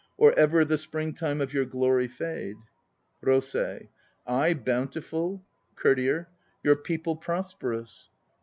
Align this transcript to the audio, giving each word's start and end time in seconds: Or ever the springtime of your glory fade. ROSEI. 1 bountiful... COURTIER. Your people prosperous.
Or 0.17 0.33
ever 0.33 0.65
the 0.65 0.79
springtime 0.79 1.41
of 1.41 1.53
your 1.53 1.65
glory 1.65 2.07
fade. 2.07 2.55
ROSEI. 3.21 3.89
1 4.23 4.53
bountiful... 4.65 5.43
COURTIER. 5.75 6.27
Your 6.63 6.75
people 6.75 7.15
prosperous. 7.17 8.09